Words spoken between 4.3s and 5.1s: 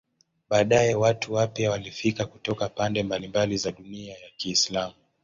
Kiislamu.